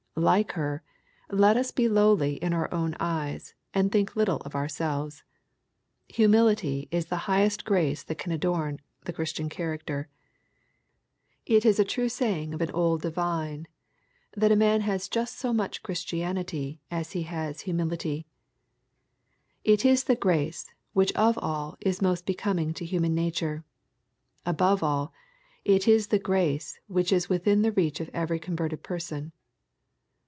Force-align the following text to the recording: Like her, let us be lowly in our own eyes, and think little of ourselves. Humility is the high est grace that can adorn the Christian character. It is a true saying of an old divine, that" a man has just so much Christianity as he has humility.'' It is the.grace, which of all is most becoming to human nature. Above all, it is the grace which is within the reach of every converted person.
Like 0.13 0.51
her, 0.51 0.83
let 1.31 1.55
us 1.57 1.71
be 1.71 1.87
lowly 1.87 2.33
in 2.35 2.51
our 2.53 2.71
own 2.73 2.95
eyes, 2.99 3.53
and 3.73 3.89
think 3.89 4.13
little 4.13 4.37
of 4.39 4.55
ourselves. 4.55 5.23
Humility 6.09 6.89
is 6.91 7.05
the 7.05 7.27
high 7.31 7.41
est 7.43 7.63
grace 7.65 8.03
that 8.03 8.17
can 8.17 8.31
adorn 8.33 8.81
the 9.05 9.13
Christian 9.13 9.47
character. 9.47 10.09
It 11.45 11.65
is 11.65 11.79
a 11.79 11.85
true 11.85 12.09
saying 12.09 12.53
of 12.53 12.59
an 12.61 12.69
old 12.71 13.01
divine, 13.01 13.67
that" 14.33 14.51
a 14.51 14.55
man 14.57 14.81
has 14.81 15.07
just 15.07 15.39
so 15.39 15.53
much 15.53 15.81
Christianity 15.81 16.81
as 16.91 17.13
he 17.13 17.23
has 17.23 17.61
humility.'' 17.61 18.27
It 19.63 19.85
is 19.85 20.03
the.grace, 20.03 20.69
which 20.91 21.13
of 21.13 21.37
all 21.37 21.77
is 21.79 22.01
most 22.01 22.25
becoming 22.25 22.73
to 22.73 22.85
human 22.85 23.15
nature. 23.15 23.63
Above 24.45 24.83
all, 24.83 25.13
it 25.63 25.87
is 25.87 26.07
the 26.07 26.19
grace 26.19 26.77
which 26.87 27.13
is 27.13 27.29
within 27.29 27.61
the 27.61 27.71
reach 27.71 28.01
of 28.01 28.09
every 28.13 28.39
converted 28.39 28.83
person. 28.83 29.31